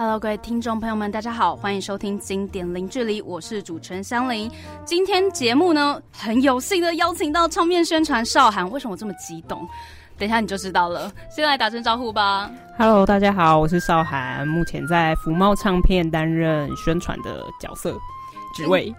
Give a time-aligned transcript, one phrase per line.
[0.00, 4.50] Hello，各位听众朋友们，大家好，欢迎收听《经典零距离》，我是主持人香菱。
[4.82, 8.70] 今天节目呢，很有幸的邀请到唱片宣传少涵。
[8.70, 9.68] 为什么我这么激动？
[10.16, 11.12] 等一下你就知道了。
[11.30, 12.50] 先来打声招呼吧。
[12.78, 17.94] Hello，大家好，我是少涵，目前在福茂唱片担任宣传的角色
[18.56, 18.94] 职位。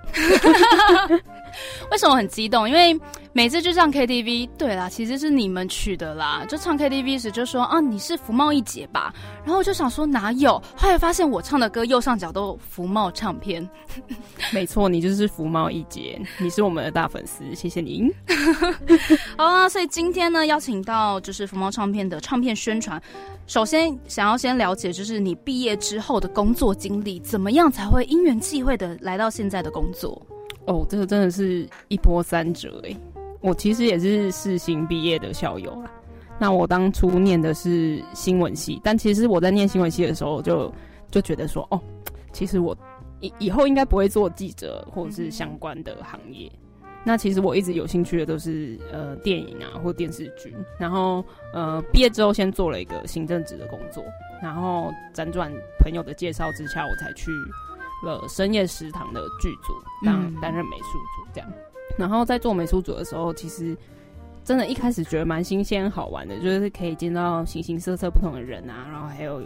[1.92, 2.70] 为什么很激动？
[2.70, 3.00] 因为
[3.34, 6.46] 每次就唱 KTV，对啦，其实是你们取的啦。
[6.48, 9.14] 就唱 KTV 时就说啊，你是福茂一姐吧？
[9.44, 10.62] 然后我就想说哪有？
[10.76, 13.68] 后来发现我唱的歌右上角都有福茂唱片。
[14.52, 18.12] 没错，你就是福茂一姐，你是我们的大粉丝， 谢谢您。
[19.38, 23.02] 好啊，所以今天呢，邀请到就是福茂唱片的唱片宣传。
[23.48, 30.22] 首先想要先了解，就是你毕业之后的工作经历，怎么样才会因缘际会的来到现在的工作？
[30.66, 32.96] 哦，这个真的是一波三折哎！
[33.42, 35.92] 我其实也是世新毕业的校友啦。
[36.40, 40.72] 那我当初念的是新闻系，但其实我在念新闻系的时候，就
[41.10, 41.82] 就觉得说，哦，
[42.32, 42.78] 其实我
[43.20, 46.52] 以以后应该不会做记者或者是相关的行业。
[47.04, 50.56] 那其实我一直有兴趣的都是呃电影啊或电视剧。
[50.80, 54.04] 然后呃毕业之后先做了一个行政职的工作，
[54.42, 57.32] 然后辗转朋友的介绍之下，我才去。
[58.04, 59.74] 了深夜食堂的剧组
[60.06, 61.50] 当担任美术组这样，
[61.98, 63.78] 然后在做美术组的时候，其实
[64.44, 69.42] 真的一开始觉得蛮新鲜好玩的，就是可以见到形形色色不同的人啊，然后还有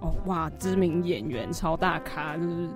[0.00, 2.68] 哦哇知名演员超大咖，就是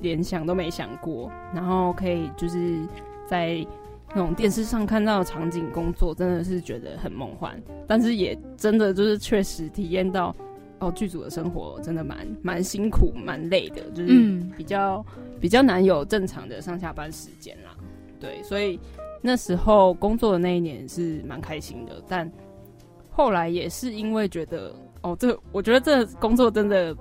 [0.00, 2.78] 连想都没想过，然后可以就是
[3.26, 3.66] 在
[4.10, 10.34] 那种电视上看到的场景工作，真的是觉得很梦幻，但是也真的就是确实体验到。
[10.78, 15.04] 哦，剧组的生活真的蛮蛮辛苦、蛮累的，就是比较
[15.40, 17.74] 比较难有正常的上下班时间啦。
[18.20, 18.78] 对，所以
[19.22, 22.30] 那时候工作的那一年是蛮开心的，但
[23.10, 26.94] 后来也是因为觉得哦，这我觉得这工作真的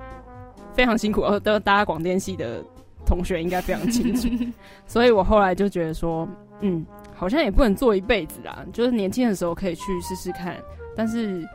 [0.73, 2.63] 非常辛苦，哦，都大家广电系的
[3.05, 4.29] 同学应该非常清楚，
[4.87, 6.25] 所以我后来就觉得说，
[6.61, 10.55] 嗯，好像也不能做一辈子啦，就是年轻的时候可以去试试看，
[10.95, 11.45] 但是。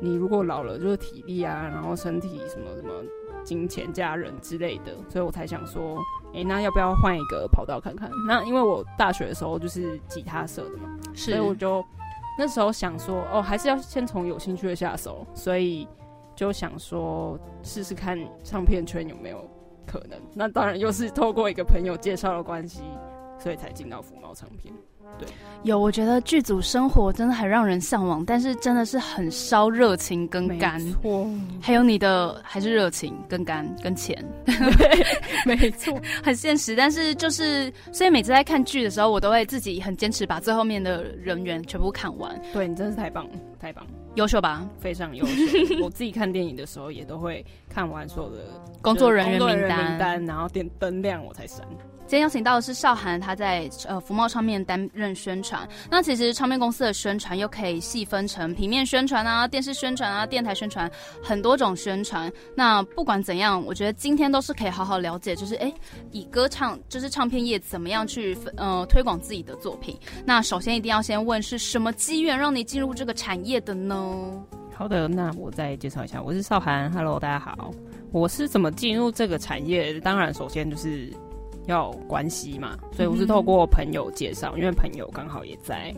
[0.00, 2.92] 你如果老了，就是体力啊，然后身体什么什么，
[3.44, 5.98] 金钱、家人之类的，所以我才想说，
[6.34, 8.10] 哎，那要不要换一个跑道看看？
[8.26, 11.84] 那因为我大学的时候就是吉他社的嘛，所以我就
[12.38, 15.88] 那时候想说，哦，还是要先从有兴趣的下手，所以
[16.34, 19.48] 就想说试试看唱片圈有没有
[19.86, 20.20] 可能。
[20.34, 22.82] 那当然又是透过一个朋友介绍的关系，
[23.38, 24.74] 所以才进到福茂唱片。
[25.18, 25.28] 对，
[25.62, 31.26] 有，我觉得剧组生活真的很让人向往，但是真的是很烧热情跟肝，错，
[31.60, 34.22] 还有你的还是热情跟肝跟钱，
[35.46, 36.76] 没 错，很现实。
[36.76, 42.38] 但是就是，所以每次在看剧的时候，我都会自己很坚持把最后面的人员全部看完。
[42.52, 43.26] 对你真是太棒，
[43.58, 44.68] 太棒，优秀吧？
[44.78, 45.32] 非常优秀。
[45.82, 48.42] 我自己看电影的时候也都会看完所有的
[48.82, 51.66] 工作人员名单，然后点灯亮我才删。
[52.08, 55.68] 今天邀请到的是邵涵，他在呃福茂唱片担任宣传。
[55.90, 60.88] 那其实唱片公司的宣传又可以细分成平面宣传啊、电视宣传啊、电台宣传，
[61.20, 62.32] 很多种宣传。
[62.54, 65.72] 那不管怎样，我觉得今天都是可以好好了解，就是哎，
[66.12, 69.98] 以歌唱就是唱片业怎么样去呃推广自己的作品。
[70.24, 74.44] 那首先一定要先问是什么机缘让你进入这个产业的呢？
[74.72, 77.72] 好的，那我再介绍一下，我是邵涵，Hello，大家好，
[78.12, 79.98] 我是怎么进入这个产业？
[79.98, 81.12] 当然，首先就是。
[81.66, 85.94] 要关系嘛，所以我是透过朋友介绍，因为朋友刚好也在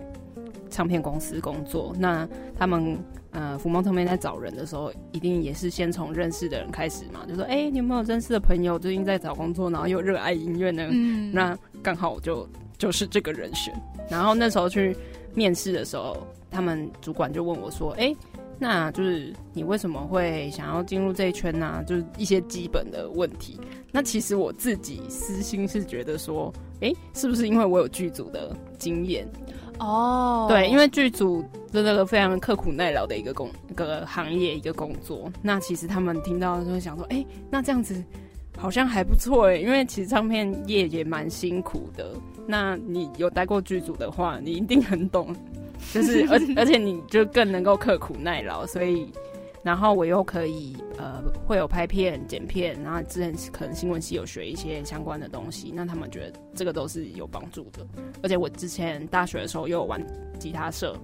[0.71, 1.95] 唱片公司工作。
[1.99, 2.99] 那他们
[3.31, 12.49] 呃，福茂唱片在找人的时候，一定也是先从认识的人开始嘛，就说：“哎，你有没有认识的朋友最近在找工作，然后又热爱音乐呢？”嗯，那刚好我就
[12.79, 13.75] 就是这个人选。
[14.09, 14.97] 然后那时候去
[15.35, 16.17] 面试的时候，
[16.51, 18.15] 他们主管就问我说：“哎。”
[18.59, 21.83] 那就是你为什么会想要进入这一圈呢？
[21.87, 23.61] 就是一些基本的问题。
[23.93, 29.27] 那其实我自己私心是觉得说，哎，是不是因为我有剧组的经验？
[29.79, 35.33] 哦，对，因为剧组真的非常刻苦耐劳的一个工一个行业一个工作。
[35.41, 38.03] 那其实他们听到就会想说，哎，那这样子
[38.57, 42.13] 好像还不错哎，因为其实唱片业也蛮辛苦的。
[42.45, 45.33] 那你有待过剧组的话，你一定很懂。
[45.93, 49.11] 就是，而而且你就更能够刻苦耐劳，所以，
[49.63, 57.87] 然后我又可以呃，会有拍片、剪片，然后之前可能新闻系有学一些相关的东西，那他们觉得这个都是有帮助的。
[58.23, 60.05] 而且我之前大学的时候又有玩
[60.39, 60.97] 吉他社，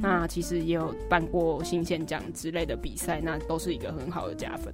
[0.00, 4.72] 那其实也有办过新鲜奖之类的比赛，那都是一个很好的加分。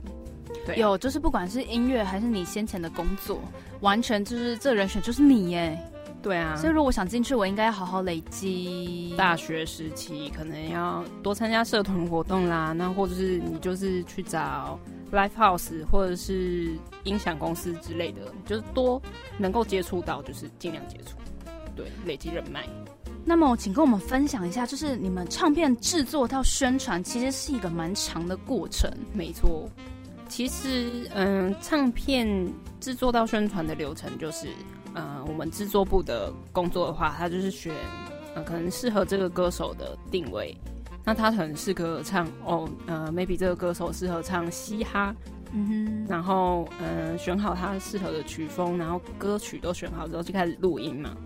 [0.67, 3.41] 对，有就是不管是音乐还是你先前的工作，
[3.81, 5.79] 完全就是这人选就是你耶。
[6.23, 9.15] 对啊，所以如果想进去，我应该要好好累积。
[9.17, 14.79] 大学时期可能要多参加社团活动啦，那或者是你就是去找
[15.13, 19.01] live house 或者是音响公司之类的，就是多
[19.39, 21.17] 能够接触到，就是尽量接触，
[21.75, 22.67] 对，累积人脉。
[23.25, 28.91] 那么，请跟我们分享一下，就是你们唱片制作到宣传，其实是一个蛮长的过程。
[29.13, 29.69] 没错，
[30.27, 32.27] 其实，嗯，唱片
[32.81, 34.49] 制作到宣传的流程就是，
[34.95, 37.75] 呃，我们制作部的工作的话，他就是选，
[38.35, 40.57] 呃，可能适合这个歌手的定位。
[41.05, 45.15] 那他可能适合唱哦，呃，maybe 这个歌手适合唱嘻哈，
[45.53, 51.17] 嗯哼，然后，呃，选好他适合的曲风，然后歌曲都选好之后，就开始录音嘛。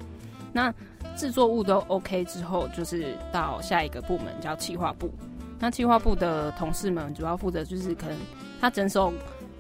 [0.53, 0.73] 那
[1.17, 5.11] 制作物都 OK 之后，就是到下一个部门叫企划部。
[5.59, 8.17] 那企划部的同事们主要负责就是可能
[8.61, 9.13] 他整首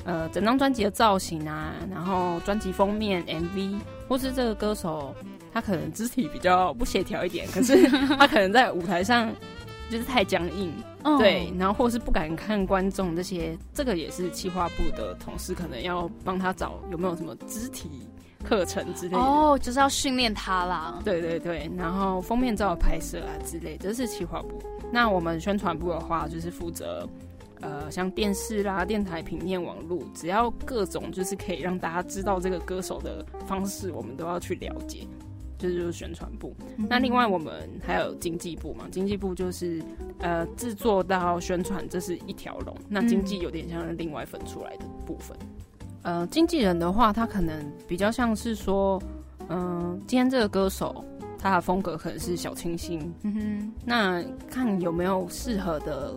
[0.05, 3.79] 呃整张专辑的造型啊，然后专辑封面 MV，
[4.09, 5.15] 或是这个歌手
[5.53, 7.87] 他可能肢体比较不协调一点，可是
[8.19, 9.33] 他可能在舞台上
[9.91, 10.73] 就是太僵硬，
[11.19, 18.09] 对，然后或是不敢看观众这些，这个也是企划部的同事可能要帮他找有没有什么肢体。
[18.47, 21.01] 课程之类的哦，就是要训练他啦。
[21.03, 24.63] 对对对，然后封面照拍摄啊之类，这是企划部。
[24.93, 27.09] 那我们宣传部的话，就是负责
[27.61, 35.07] 呃，像电视啦、电台、平面、网络，只要各种就是可以让大家知道这个歌手的方式，我们都要去了解。
[35.57, 36.55] 这就是宣传部。
[36.77, 38.87] 那另外我们还有经济部嘛？
[38.91, 39.83] 经济部就是
[40.19, 42.77] 呃，制作到宣传，这是一条龙。
[42.89, 45.35] 那经济有点像是另外分出来的部分。
[46.03, 49.01] 呃，经纪人的话，他可能比较像是说，
[49.49, 51.03] 嗯，今天这个歌手
[51.39, 56.15] 他的风格可能是小清新，嗯哼，那看有没有适合的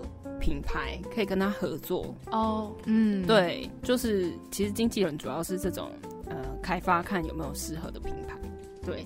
[0.47, 2.15] 品牌可以跟他合作。
[2.31, 5.91] 哦，嗯，对，就是其实经纪人主要是这种
[6.29, 8.37] 呃开发，看有没有适合的品牌，
[8.85, 9.05] 对，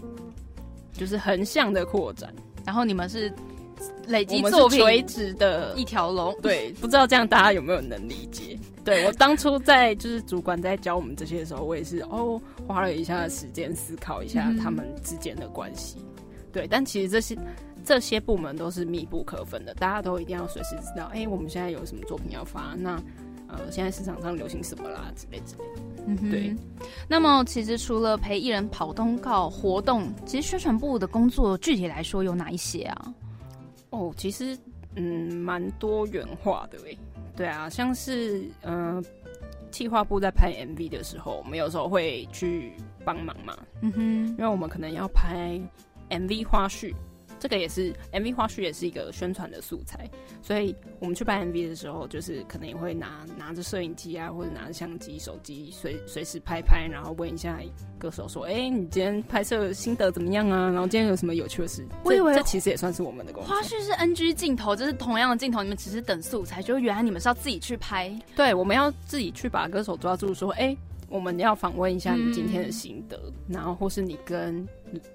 [0.93, 2.31] 就是横向的扩展，
[2.63, 3.33] 然后你们是
[4.05, 5.73] 累积作品垂直的。
[5.75, 8.55] 一条龙，对，不知道这样大家有没有能理解？
[8.85, 15.97] 对我当初在就是主管在教我们这些的时候，我也是哦花了一下时间思考一下他们之间的关系。
[16.51, 17.35] 对，但其实这些
[17.83, 23.01] 这些部门都是密不可分的，大家都一定要随时知道，哎，我们现在有什么作品要发，那
[23.47, 25.63] 呃现在市场上流行什么啦之类之类。
[26.07, 26.29] 嗯哼。
[26.29, 26.55] 对。
[27.07, 33.13] 那么其实除了陪艺人跑通告活动，其实宣传部的工作具体来说有哪一些啊？
[33.89, 34.57] 哦，其实
[34.95, 36.97] 嗯蛮多元化的诶。
[37.35, 39.03] 对啊，像是嗯，
[39.71, 42.73] 企划部在拍 MV 的时候，我们有时候会去
[43.03, 43.57] 帮忙嘛。
[43.81, 45.59] 嗯哼，因为我们可能要拍
[46.09, 46.93] MV 花絮。
[47.41, 50.07] 这个也是 MV 花絮，也是一个宣传的素材，
[50.43, 57.59] 所以我们去拍 MV 的时候，就是可能也会拿拿着摄影机啊，或者拿着相机、手机，随随时拍拍，然后问一下
[57.97, 60.69] 歌手说：“哎，你今天拍摄心得怎么样啊？
[60.69, 63.51] 然后今天有什么有趣的事？”我以为这其实也算是我们的工作。
[63.51, 68.15] 花絮是 NG 镜头，这是同样的镜头，你们只是等素材，就原来你们是要自己去拍。
[68.35, 70.77] 对，我们要自己去把歌手抓住，说：“哎。”
[71.11, 74.65] 我们要访问一下你今天的心得，然后或是你跟，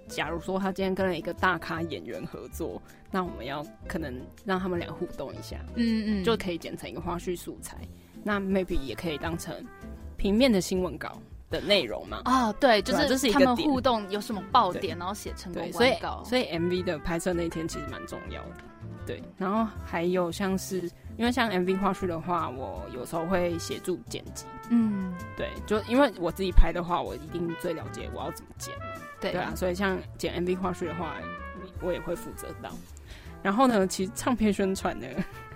[0.06, 4.14] 假如说他今天跟了一个大咖演员合作，那我们要可能
[4.44, 7.78] 让他们俩互动一下，嗯嗯，就可以剪成一个花絮素材，
[8.22, 9.54] 那 maybe 也可以当成
[10.18, 12.20] 平面的新闻稿的内容嘛？
[12.24, 16.22] 啊，对，就是这是他们互动有什么爆点，然后写成公关稿。
[16.24, 18.56] 所以 MV 的拍摄那天其实蛮重要的，
[19.06, 19.22] 对。
[19.38, 20.90] 然后还有像是。
[21.18, 24.44] 因为像 MV 花絮的话，我有时候会协助剪辑。
[24.68, 28.74] 嗯，对，就因为我自己拍的话，我一定最了解我要怎么剪。
[29.18, 31.14] 对对啊，所以像剪 MV 花絮的话，
[31.80, 32.68] 我也会负责到。
[33.42, 35.06] 然后呢，其实唱片宣传呢，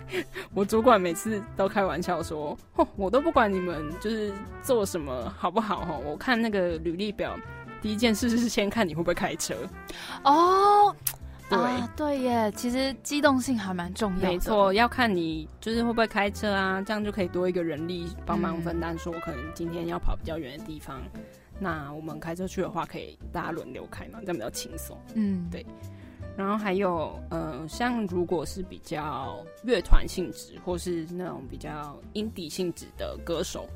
[0.55, 7.37] 我主管每次都开玩笑说：“哦，我都不管你们就是做什么好不好哈，我看那个履历表，
[7.83, 9.53] 第一件事是先看你会不会开车。”
[10.25, 10.95] 哦。
[11.57, 14.27] 对对耶，其实机动性还蛮重要的。
[14.27, 18.97] 没错，要看你就是会不会开车啊，这样就可以多一个人力帮忙分担。
[18.97, 21.01] 说可能今天要跑比较远的地方，
[21.59, 24.97] 那我们开车去的话，可以大家轮流开嘛，这样比较轻松。
[25.13, 25.65] 嗯，对。
[26.37, 33.67] 然后还有呃，像如果是比较乐团性质，或是那种比较音底性质的歌手，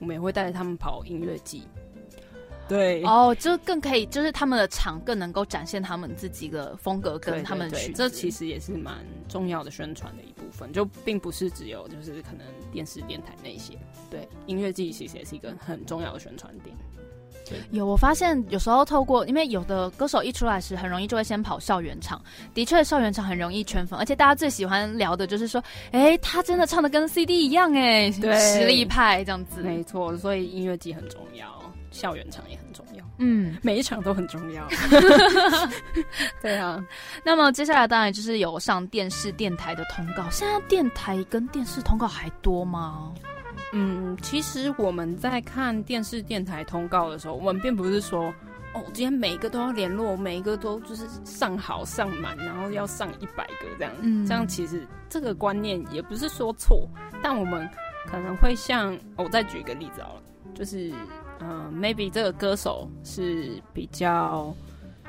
[0.00, 1.68] 我们也会带着他们跑音乐季。
[2.70, 7.92] 对哦，就更可以，就是他们的场更能够展现他们自己的风格跟他们曲。
[7.92, 13.76] 这其实也是蛮重要的宣传的一部分，就并不是只有就是可能电视电台那些。
[14.08, 16.74] 对，音乐季其实也是一个很重要的宣传点。
[17.72, 22.22] 有我发现有时候透过，因为有的歌手一出来时，很容易就会先跑校园场。
[22.54, 25.60] 的确，校园场很容易圈粉，而且大家最喜欢聊的就是说，
[25.90, 29.62] 哎，他真的唱的跟 CD 一样，哎，对，实力派这样子。
[29.62, 31.59] 没错，所以音乐季很重要。
[31.90, 34.66] 校园场也很重要，嗯，每一场都很重要。
[36.40, 36.84] 对啊，
[37.24, 40.28] 那么接下来当然就是有上电视、电台的通告。
[40.30, 43.12] 现在电台跟电视通告还多吗？
[43.72, 48.32] 嗯，其实我们在看电视电台通告的时候，我们并不是说，
[48.74, 53.92] 哦，今天每一个都要联络，每一个都就是上好上满，然后要上一百个这样。
[54.00, 56.88] 嗯，这样其实这个观念也不是说错，
[57.22, 57.68] 但我们
[58.06, 60.92] 可能会像，我再举一个例子好了，就是，
[61.40, 64.54] 嗯，maybe 这个歌手是比较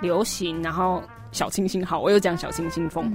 [0.02, 3.14] 流行，然后小清新，好，我又讲小清新风，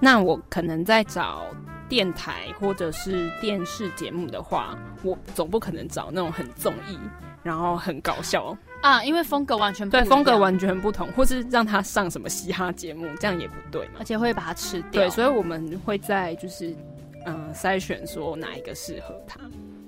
[0.00, 1.46] 那我可能在找。
[1.86, 6.98] 电台或者是电视节目的话，我总不可能找那种很综艺，
[7.42, 8.56] 然后很搞笑。
[8.80, 15.02] 啊，因为风格完全对，风格完全不同，或是让他上什么嘻哈节目，这样也不对嘛，而且会把它吃掉。
[15.02, 16.74] 对，所以我们会在就是
[17.26, 19.38] 嗯筛选说哪一个适合他，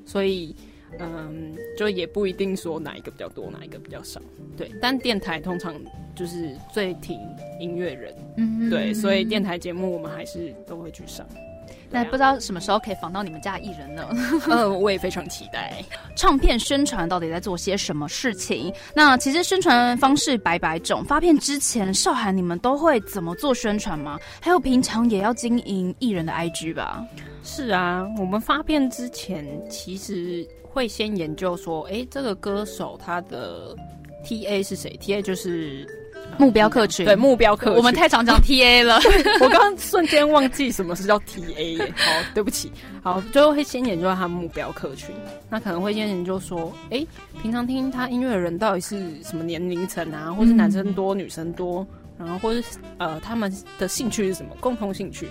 [0.05, 0.55] 所以
[0.99, 4.21] 嗯就也不一定说哪一个比较多，哪一个比较少。
[4.57, 5.75] 对，但电台通常
[6.15, 7.19] 就是最听
[7.61, 11.27] 音乐人，嗯，对，所以电台节目我们还是都会去上。
[11.91, 14.09] 那不知道什么时候可以访到你们家艺人呢？
[14.49, 15.83] 嗯， 我也非常期待。
[16.17, 18.73] 唱片宣传到底在做些什么事情？
[18.95, 21.05] 那其实宣传方式百百种。
[21.05, 24.19] 发片之前，少涵你们都会怎么做宣传吗？
[24.41, 27.05] 还有平常也要经营艺人的 IG 吧？
[27.43, 33.75] 是啊，我们发片之前其实会先研究说，哎，这个歌手他的
[34.25, 35.87] TA 是谁？TA 就是。
[36.39, 38.99] 目标客群对目标客群，我们太常讲 T A 了。
[39.41, 41.79] 我刚刚瞬间忘记什么是叫 T A。
[41.79, 42.71] 好，对不起。
[43.03, 45.15] 好，最后会先研究他目标客群。
[45.49, 47.07] 那可能会先研究说，哎，
[47.43, 50.33] 平常听他音乐的人到底是什么年龄层啊？
[50.33, 51.87] 或是男生多、女生多？
[52.19, 52.63] 然后或是
[52.99, 54.51] 呃，他们的兴趣是什么？
[54.61, 55.29] 共同兴趣？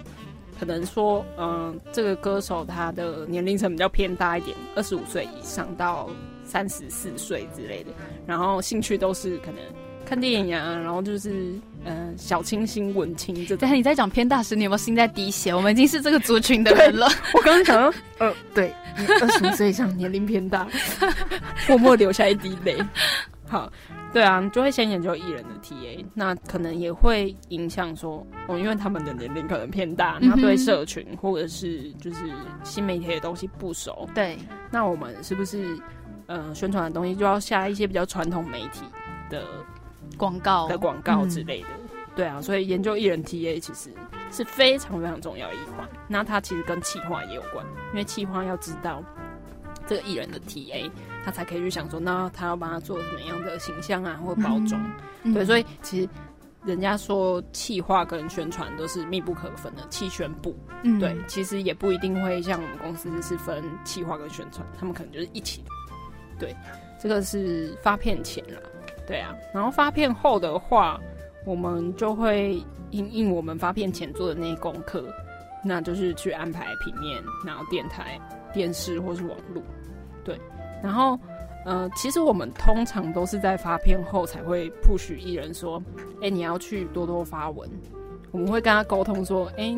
[0.59, 6.09] 可能说，嗯，这个歌手他的年龄层比较偏大一点，二十五岁以上到
[6.43, 7.91] 三十四岁之类的。
[8.25, 9.59] 然后兴趣都是可能。
[10.05, 13.57] 看电影啊，然后就是嗯，小清新、文青这种。
[13.59, 15.53] 但你在讲偏大时，你有没有心在滴血？
[15.53, 17.07] 我们已经是这个族群的人了。
[17.33, 18.73] 我刚刚想到，呃， 对，
[19.21, 20.67] 二十五岁以上，年龄偏大，
[21.67, 22.77] 默默流下一滴泪。
[23.47, 23.71] 好，
[24.13, 32.19] 对啊，就会先研究艺人的 TA，那可能也会影响说，哦，因为他们的年龄可能偏大，那对社群或者是就是
[32.63, 34.07] 新媒体的东西不熟。
[34.15, 34.37] 对，
[34.71, 35.77] 那我们是不是
[36.27, 38.81] 呃宣传的东西就要下一些比较传统媒体
[39.29, 39.43] 的？
[40.17, 41.67] 广告的广告之类的，
[42.15, 43.89] 对啊，所以研究艺人 TA 其实
[44.31, 45.87] 是非常非常重要的一环。
[46.07, 49.03] 那它其实跟企划也有关，因为企划要知道
[49.87, 50.89] 这个艺人的 TA，
[51.23, 54.81] 他才可以去想说，那他要帮他做什么样的形象啊，或包装。
[55.33, 56.09] 对，所以其实
[56.63, 60.57] 人家说企划跟宣传都是密不可分的，企宣部。
[60.99, 65.63] 对，其实也不一定会像我们公司是分企划跟宣传，他们可能就是一起。
[66.39, 66.55] 对，
[66.99, 68.59] 这个是发片前了。
[69.07, 70.99] 对啊，然后发片后的话，
[71.45, 75.03] 我们就会应应我们发片前做的那些功课，
[75.63, 78.19] 那就是去安排平面，然后电台、
[78.51, 79.61] 电视或是网络。
[80.23, 80.39] 对，
[80.81, 81.19] 然后
[81.65, 85.81] 呃，其实我们通常都是在发片后才会 push 艺人说，
[86.21, 87.69] 哎，你要去多多发文。
[88.31, 89.73] 我们会跟他沟通说，哎，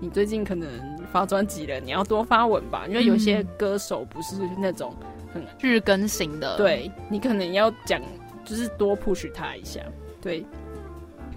[0.00, 0.68] 你最近可能
[1.10, 4.94] 发专辑了，你要多发文吧，因为有些歌手不是那种
[5.32, 8.00] 很日更型的，对你可能要讲。
[8.44, 9.80] 就是多 push 他一下，
[10.20, 10.44] 对。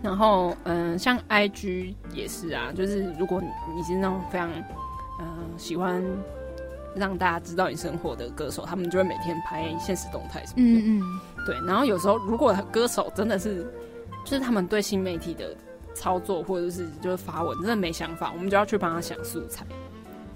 [0.02, 3.42] 然后，嗯，像 IG 也是啊，就是如果
[3.74, 4.52] 你是那种非常，
[5.22, 6.04] 嗯，喜欢
[6.94, 10.82] 让大家知道你生活的歌手，他们就会每天拍现实动态什么的。
[10.82, 11.20] 嗯嗯。
[11.46, 11.56] 对。
[11.66, 13.64] 然后有时候，如果歌手真的是，
[14.26, 15.56] 就是他们对新媒体的
[15.94, 19.66] 操作或者是就是发文真的没想法，我们就要去帮他想素材。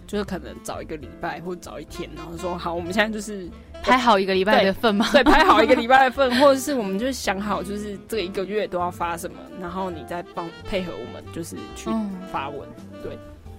[0.07, 3.47] 就是可能早一个礼拜或者早一天，然后说好，我们现在就是
[3.83, 11.89] 拍好一个礼拜的份嘛，对，拍好一个礼拜的份，或者是我们就想好，就是这一个月都要发什么，然后你再帮配合我们，就是去
[12.31, 12.67] 发文，
[13.03, 13.17] 对。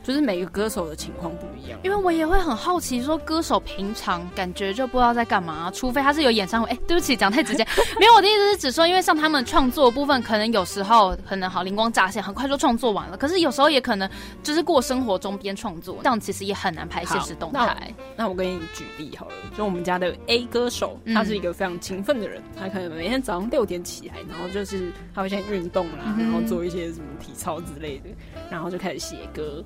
[0.09, 6.71] 就是每个歌手的情况不一样，因为我也会很好奇，说歌手平常感觉就不知道在干嘛，除非他是有演唱会。
[6.71, 7.63] 哎，对不起，讲太直接。
[8.01, 13.19] 没有，我的意思是只说，因为像他们创作部分，可能有时候可能好灵光乍现，很快就创作完了。
[13.19, 14.09] 可是有时候也可能
[14.43, 17.95] 就是过生活中边创作，这样其实也很难拍现实动态。
[18.17, 28.09] 那我给你举例好了，就我们家的 A 歌手，他是一个非常勤奋的人，他可能每天早上六点起来，然后就是他会先运动啦，然后做一些什么体操之类的，
[28.51, 29.63] 然后就开始写歌。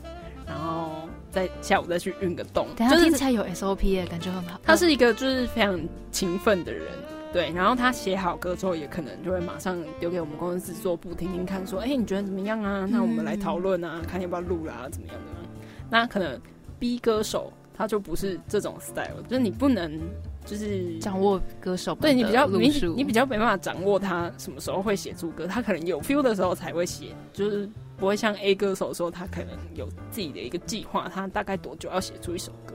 [0.52, 4.61] 然后再下午再去运个动，等下听起来有 SOP 耶，感觉很好。
[4.62, 5.80] 他是一个就是非常
[6.11, 6.87] 勤奋的人，
[7.32, 7.50] 对。
[7.52, 12.87] 然后他写好歌之后，也可能就会马上丢给我们公司制作部听听看，说：“哎，你觉得怎么样啊？
[12.90, 15.49] 那我们来讨论啊，看要不要录啦，怎么样的？”
[15.88, 16.38] 那可能
[16.78, 19.99] B 歌手他就不是这种 style，就是你不能
[20.44, 27.68] 就是掌握歌手，对你比较你你比较没办法掌握他什么时候会写出歌，他可能有 feel 的时候才会写，就是。
[27.99, 32.75] 不会像 A 歌手说他可能有自己的一个计划，他大概多久要写出一首歌？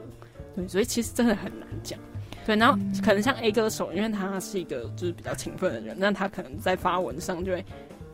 [0.56, 2.00] 对，所以其实真的很难讲。
[2.46, 7.62] 对，然后可能像 A 歌手，因为他是一个就是比较勤奋的人，那他可能在发文上就会，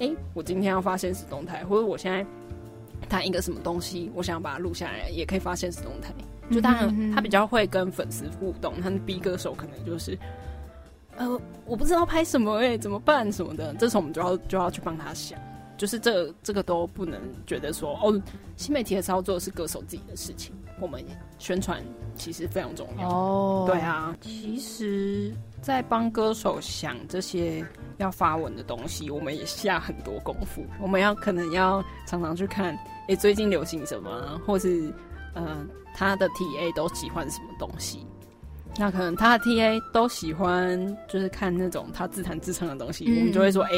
[0.01, 2.27] 哎，我今天要发现实动态，或者我现在
[3.09, 6.13] 谈一个什么东西，我想要把它录下来，也可以发现实动态。
[6.51, 10.19] 就当然他比较会跟粉丝互动，他 B 歌手可能就是，
[11.17, 15.39] 呃，我不知道拍什么哎，怎么办什么的，这时候我们就要就要去帮他想。
[15.77, 18.23] 就是这这个都不能觉得说哦，
[18.57, 21.05] 新媒体的操作是歌手自己的事情，我们
[21.37, 21.83] 宣传
[22.15, 23.65] 其实非常重要哦。
[23.67, 30.65] 对啊，其实，在帮歌手想这些要发文的东西，我们也下很多功夫。
[30.81, 34.95] 我们要可能要常常去看，哎，最近流行什么，或是
[35.35, 38.07] 呃，他的 TA 都喜欢什么东西。
[38.77, 43.71] 那可能他的 TA 都喜欢，就是看那种他自弹自唱的东西，我们就会说，哎。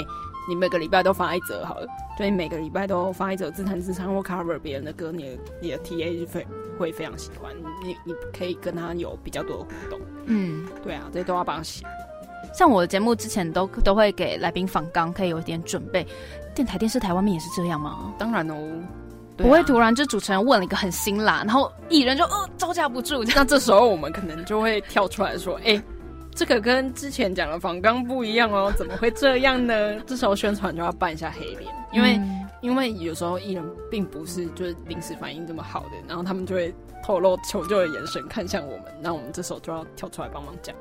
[0.49, 6.47] 你每个礼拜都发一则好了，所以每个礼拜都发一则自弹自唱或 cover 别人的歌，你的你的 T A 非
[6.79, 10.01] 会非常喜欢，你你可以跟他有比较多的互动。
[10.27, 11.85] 嗯，对啊，这些都要帮他写。
[12.55, 16.07] 像我的节目之前都都会给来宾访纲，可以有一点准备。
[16.55, 18.15] 电台、电视台外面也是这样吗？
[18.17, 18.55] 当然哦，
[19.37, 25.83] 不会突然就主持人问了一个很辛辣，然后艺人就呃招架不住，那这时候我们可能就会跳出来说，哎。
[26.39, 29.99] 这个跟之前讲的仿纲不一样哦，怎么会这样呢？
[30.07, 31.63] 这时候宣传就要扮一下黑脸，
[31.95, 32.21] 因为
[32.61, 40.77] 因为有时候艺人并不是就是临时反应这么好的，然后他们就会透露求救的眼神看向我们，那我们这时候就要跳出来帮忙讲。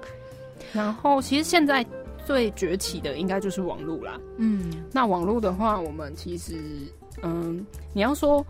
[0.74, 1.86] 然后其实现在
[2.26, 6.60] 最崛起的应该就是网络啦，嗯，那网络的话，我们其实
[7.24, 8.46] 嗯，你要说。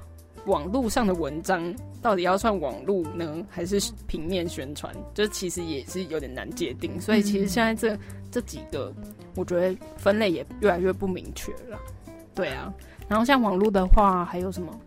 [0.46, 4.96] 网络上的文章到底要算网络呢，还是平面宣传？
[5.12, 7.02] 这其实也是有点难界定。
[7.02, 7.98] 所以其实现在这
[8.30, 8.94] 这几个，
[9.34, 11.80] 我觉得分类也越来越不明确了。
[12.36, 12.72] 对啊，
[13.08, 14.80] 然后像网络的话，还有什么？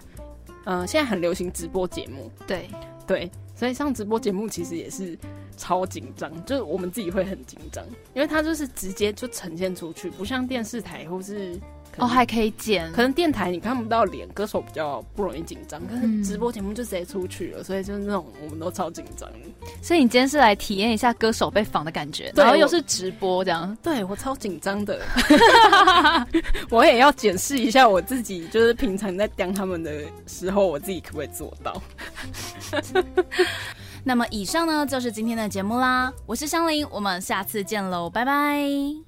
[0.64, 2.30] 呃，现在很流行直播节目。
[2.46, 2.68] 对
[3.04, 5.18] 对，所以上直播节目其实也是
[5.56, 11.58] 超紧张，就是我们自己会很紧张，因为它就是直接就呈现出去，不像电视台或是。
[11.96, 19.28] 哦，还可以剪，可能电台你看不到脸，歌手比较不容易紧张，可是直播节目就直接出去了，所以就是那种我们都超紧张。
[19.82, 25.00] 所以你今天是来体验一下歌手被访的感觉，然后又是直播这样，对我超紧张的，
[26.70, 31.82] 我也要检视一下我自己，就是平常在当他们的时候，我自己可不可以做到？
[34.04, 39.07] 那么以上呢就是今天的节目啦，我是香菱，我们下次见喽，拜拜。